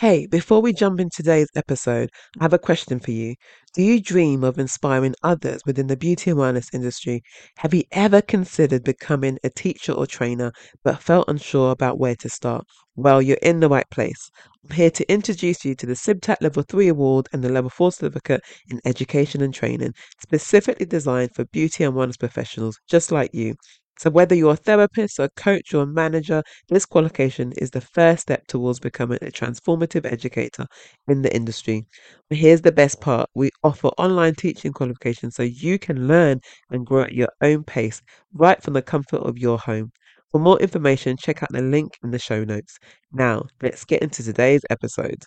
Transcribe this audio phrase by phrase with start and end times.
[0.00, 3.34] Hey, before we jump into today's episode, I have a question for you.
[3.72, 7.22] Do you dream of inspiring others within the beauty and wellness industry?
[7.56, 10.52] Have you ever considered becoming a teacher or trainer
[10.84, 12.66] but felt unsure about where to start?
[12.94, 14.30] Well, you're in the right place.
[14.68, 17.92] I'm here to introduce you to the CIBTAC Level 3 Award and the Level 4
[17.92, 23.54] Certificate in Education and Training, specifically designed for beauty and wellness professionals just like you.
[23.98, 28.22] So, whether you're a therapist, a coach, or a manager, this qualification is the first
[28.22, 30.66] step towards becoming a transformative educator
[31.08, 31.86] in the industry.
[32.28, 36.40] But here's the best part we offer online teaching qualifications so you can learn
[36.70, 38.02] and grow at your own pace
[38.34, 39.92] right from the comfort of your home.
[40.30, 42.78] For more information, check out the link in the show notes.
[43.12, 45.24] Now, let's get into today's episode.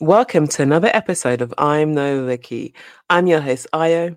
[0.00, 2.74] Welcome to another episode of I'm No Rookie.
[3.10, 4.16] I'm your host, Ayo.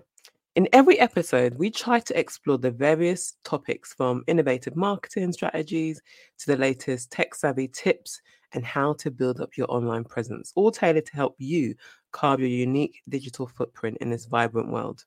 [0.58, 6.02] In every episode, we try to explore the various topics from innovative marketing strategies
[6.38, 10.72] to the latest tech savvy tips and how to build up your online presence, all
[10.72, 11.76] tailored to help you
[12.10, 15.04] carve your unique digital footprint in this vibrant world.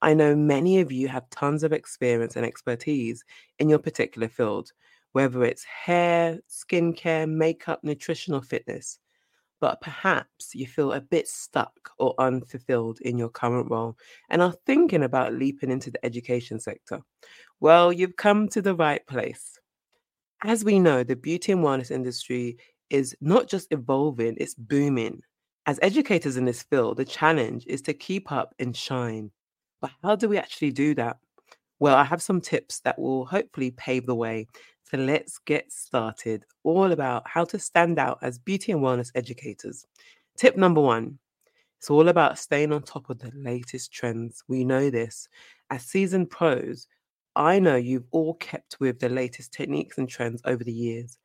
[0.00, 3.22] I know many of you have tons of experience and expertise
[3.58, 4.72] in your particular field,
[5.12, 8.98] whether it's hair, skincare, makeup, nutrition, or fitness
[9.60, 13.96] but perhaps you feel a bit stuck or unfulfilled in your current role
[14.30, 17.00] and are thinking about leaping into the education sector,
[17.60, 19.58] well, you've come to the right place.
[20.42, 22.56] As we know, the beauty and wellness industry
[22.88, 25.20] is not just evolving, it's booming.
[25.66, 29.30] As educators in this field, the challenge is to keep up and shine.
[29.82, 31.18] But how do we actually do that?
[31.78, 34.46] Well, I have some tips that will hopefully pave the way
[34.90, 36.44] so let's get started.
[36.64, 39.86] All about how to stand out as beauty and wellness educators.
[40.36, 41.18] Tip number one
[41.78, 44.42] it's all about staying on top of the latest trends.
[44.48, 45.28] We know this.
[45.70, 46.86] As seasoned pros,
[47.36, 51.16] I know you've all kept with the latest techniques and trends over the years,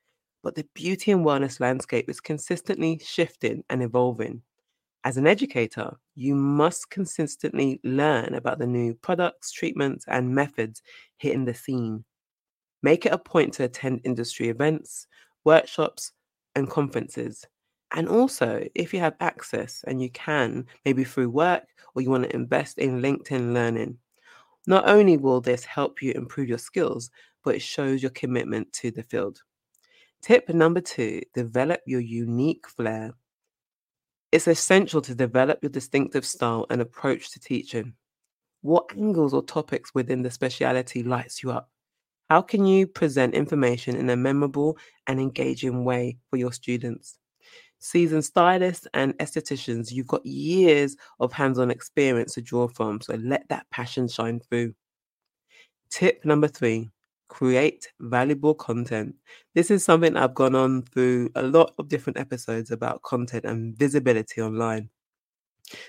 [0.43, 4.43] but the beauty and wellness landscape is consistently shifting and evolving.
[5.03, 10.82] As an educator, you must consistently learn about the new products, treatments, and methods
[11.17, 12.05] hitting the scene.
[12.85, 15.07] Make it a point to attend industry events,
[15.43, 16.11] workshops,
[16.53, 17.43] and conferences.
[17.95, 21.63] And also, if you have access and you can, maybe through work
[21.95, 23.97] or you want to invest in LinkedIn learning.
[24.67, 27.09] Not only will this help you improve your skills,
[27.43, 29.41] but it shows your commitment to the field.
[30.21, 33.15] Tip number two develop your unique flair.
[34.31, 37.95] It's essential to develop your distinctive style and approach to teaching.
[38.61, 41.71] What angles or topics within the speciality lights you up?
[42.30, 44.77] How can you present information in a memorable
[45.08, 47.17] and engaging way for your students?
[47.77, 53.14] Seasoned stylists and estheticians, you've got years of hands on experience to draw from, so
[53.15, 54.73] let that passion shine through.
[55.91, 56.89] Tip number three
[57.27, 59.14] create valuable content.
[59.53, 63.77] This is something I've gone on through a lot of different episodes about content and
[63.77, 64.89] visibility online.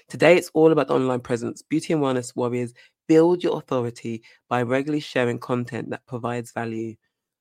[0.08, 1.62] Today, it's all about online presence.
[1.62, 2.72] Beauty and Wellness Warriors
[3.08, 6.94] build your authority by regularly sharing content that provides value.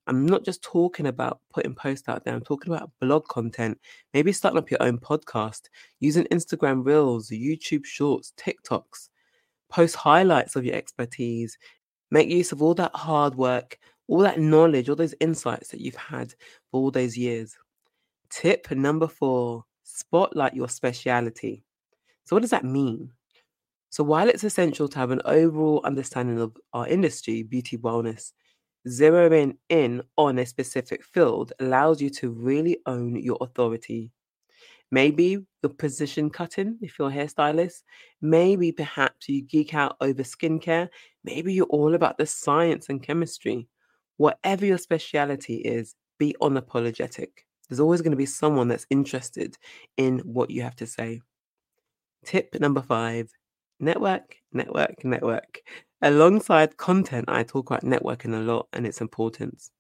[0.07, 3.79] I'm not just talking about putting posts out there, I'm talking about blog content,
[4.13, 5.61] maybe starting up your own podcast,
[5.99, 9.09] using Instagram Reels, YouTube Shorts, TikToks.
[9.69, 11.57] Post highlights of your expertise.
[12.11, 15.95] Make use of all that hard work, all that knowledge, all those insights that you've
[15.95, 16.31] had
[16.69, 17.57] for all those years.
[18.29, 21.63] Tip number four spotlight your speciality.
[22.25, 23.11] So, what does that mean?
[23.95, 28.33] So, while it's essential to have an overall understanding of our industry, beauty wellness,
[28.85, 34.11] zeroing in on a specific field allows you to really own your authority.
[34.91, 37.83] Maybe your position cutting if you're a hairstylist.
[38.21, 40.89] Maybe perhaps you geek out over skincare.
[41.23, 43.69] Maybe you're all about the science and chemistry.
[44.17, 47.29] Whatever your speciality is, be unapologetic.
[47.69, 49.55] There's always going to be someone that's interested
[49.95, 51.21] in what you have to say.
[52.25, 53.31] Tip number five
[53.79, 55.61] network, network, network.
[56.01, 59.71] Alongside content, I talk about networking a lot and its importance.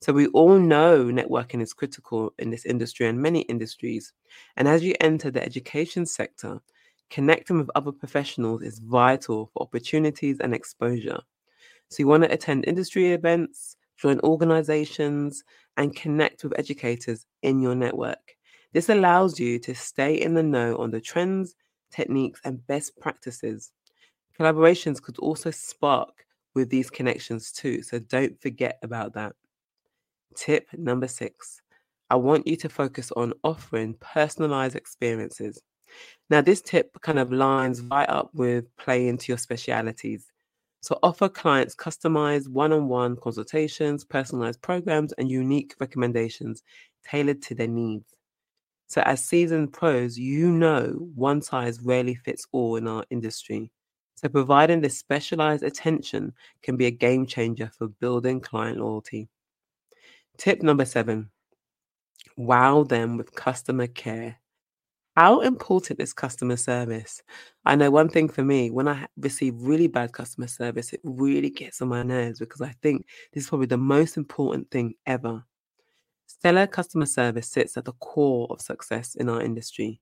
[0.00, 4.12] So, we all know networking is critical in this industry and many industries.
[4.56, 6.60] And as you enter the education sector,
[7.10, 11.20] connecting with other professionals is vital for opportunities and exposure.
[11.88, 15.42] So, you want to attend industry events, join organizations,
[15.76, 18.36] and connect with educators in your network.
[18.72, 21.54] This allows you to stay in the know on the trends
[21.94, 23.72] techniques, and best practices.
[24.38, 29.34] Collaborations could also spark with these connections too, so don't forget about that.
[30.34, 31.60] Tip number six
[32.10, 35.62] I want you to focus on offering personalized experiences.
[36.28, 40.26] Now, this tip kind of lines right up with play into your specialities.
[40.80, 46.62] So offer clients customized one-on-one consultations, personalized programs, and unique recommendations
[47.04, 48.12] tailored to their needs.
[48.86, 53.70] So as seasoned pros, you know one size rarely fits all in our industry.
[54.16, 56.32] So providing this specialized attention
[56.62, 59.28] can be a game changer for building client loyalty.
[60.36, 61.30] Tip number seven
[62.36, 64.36] wow them with customer care.
[65.16, 67.22] How important is customer service?
[67.64, 71.50] I know one thing for me, when I receive really bad customer service, it really
[71.50, 75.44] gets on my nerves because I think this is probably the most important thing ever.
[76.44, 79.98] Stellar customer service sits at the core of success in our industry.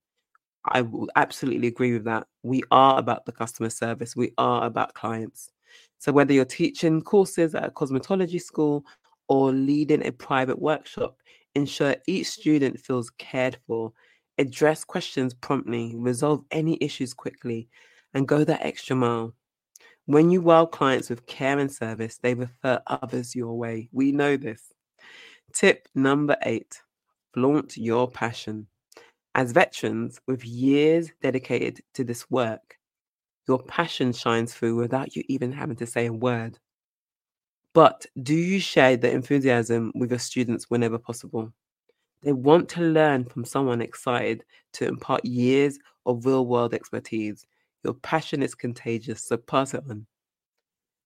[0.64, 2.26] I will absolutely agree with that.
[2.42, 5.52] We are about the customer service, we are about clients.
[5.98, 8.84] So, whether you're teaching courses at a cosmetology school
[9.28, 11.16] or leading a private workshop,
[11.54, 13.92] ensure each student feels cared for
[14.36, 17.68] address questions promptly, resolve any issues quickly,
[18.14, 19.32] and go that extra mile.
[20.06, 23.88] When you wow clients with care and service, they refer others your way.
[23.92, 24.72] We know this.
[25.52, 26.80] Tip number eight
[27.34, 28.66] flaunt your passion.
[29.34, 32.78] As veterans with years dedicated to this work,
[33.48, 36.58] your passion shines through without you even having to say a word.
[37.74, 41.52] But do you share the enthusiasm with your students whenever possible?
[42.22, 44.44] They want to learn from someone excited
[44.74, 47.46] to impart years of real world expertise.
[47.84, 50.06] Your passion is contagious, so pass it on.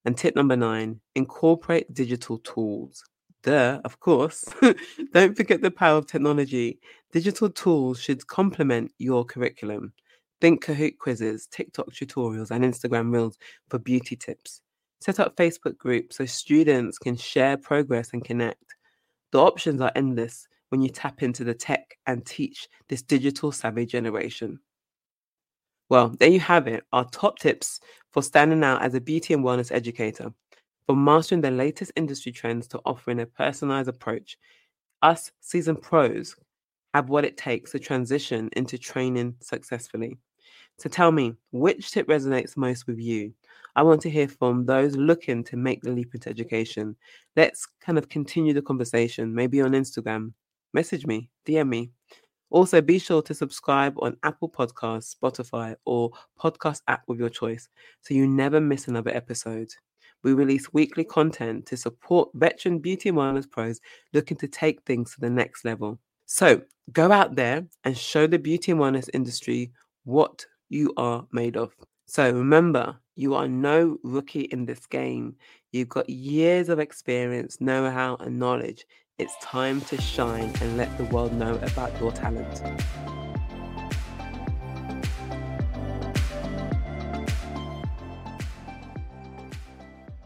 [0.05, 3.03] And tip number nine incorporate digital tools.
[3.47, 4.45] Duh, of course.
[5.13, 6.81] Don't forget the power of technology.
[7.13, 9.93] Digital tools should complement your curriculum.
[10.41, 13.39] Think Kahoot quizzes, TikTok tutorials, and Instagram reels
[13.69, 14.63] for beauty tips.
[15.01, 18.75] Set up Facebook groups so students can share progress and connect.
[19.31, 23.87] The options are endless when you tap into the tech and teach this digital savvy
[23.87, 24.59] generation.
[25.89, 27.79] Well, there you have it, our top tips
[28.13, 30.33] for standing out as a beauty and wellness educator,
[30.87, 34.39] for mastering the latest industry trends to offering a personalized approach.
[35.03, 36.37] Us seasoned pros
[36.95, 40.17] have what it takes to transition into training successfully.
[40.79, 43.33] So tell me, which tip resonates most with you?
[43.75, 46.97] I want to hear from those looking to make the leap into education.
[47.35, 50.33] Let's kind of continue the conversation, maybe on Instagram,
[50.73, 51.91] message me, DM me.
[52.51, 57.69] Also, be sure to subscribe on Apple Podcasts, Spotify, or podcast app of your choice
[58.03, 59.69] so you never miss another episode.
[60.23, 63.81] We release weekly content to support veteran beauty and wellness pros
[64.13, 65.99] looking to take things to the next level.
[66.27, 69.71] So go out there and show the beauty and wellness industry
[70.05, 71.75] what you are made of.
[72.07, 75.37] So remember, you are no rookie in this game.
[75.73, 78.87] You've got years of experience, know how, and knowledge.
[79.19, 82.63] It's time to shine and let the world know about your talent.